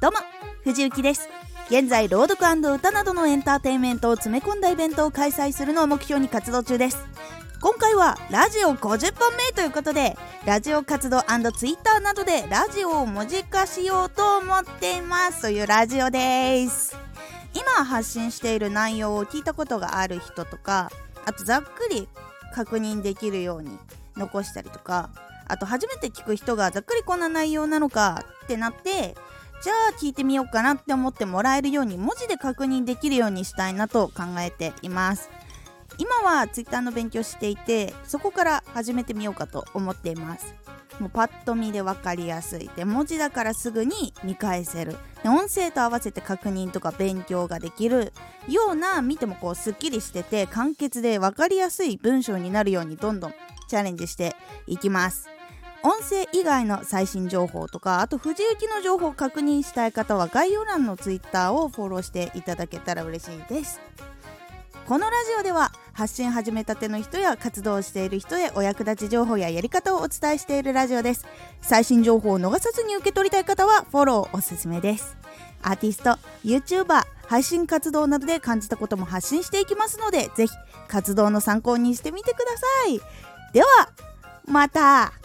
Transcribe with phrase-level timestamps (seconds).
[0.00, 0.16] どうも
[0.64, 1.28] 藤幸です。
[1.68, 7.06] 現在朗読歌などのエンターテインメントを詰め込んだイベントを開催するのを目標に活動中です。
[7.60, 10.16] 今回はラジオ50本目ということで
[10.46, 16.96] ラジオ活動ツイッターなどでラジオを文字化しようと思っていますというラジオです。
[17.52, 20.90] 今発信している内容を聞いたことがある人とか
[21.26, 22.08] あとざっくり
[22.54, 23.78] 確認できるように
[24.16, 25.10] 残したりとか
[25.46, 29.14] あと初めて聞く人がざっくりこんな内容なのかってなって
[29.62, 35.28] じゃあ聞いてみようかなって思ってもらえるように文字で確認できるようにしたいなと考えています。
[35.98, 40.54] 今は Twitter の勉強していてそこから始めてみようかと思っています。
[40.98, 42.70] もうパッと見で分かりやすい。
[42.74, 44.96] で文字だからすぐに見返せる。
[45.22, 48.14] で音声と合わせて確認とか勉強ができる
[48.48, 53.34] ような見てもこうすっきりしてて簡潔で分かりやすい文章になるようにどんどん
[53.68, 54.34] チャレンジして
[54.66, 55.28] いきます。
[55.82, 63.80] 音声以外の最新情報とかあと藤雪の情報を確認したい方は概要欄の Twitter をフォローしていただけたら嬉しいです。
[64.86, 71.26] このラジオでは発信始めたての人や活動している人へお役立ち情報ややり方をお伝えしているラジオです。
[71.62, 75.16] 最新情報を逃さずに受け取りたい方はフォローおすすめです。
[75.62, 80.52] アーティスト YouTuber 配信活動などで感じたことも発信していきますのでぜひ
[80.88, 83.00] 活動の参考にしてみてください。
[83.52, 83.66] では
[84.46, 85.19] また。